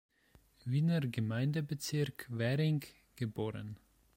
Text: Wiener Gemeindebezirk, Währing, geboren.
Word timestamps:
Wiener 0.65 1.01
Gemeindebezirk, 1.05 2.25
Währing, 2.31 2.83
geboren. 3.15 3.77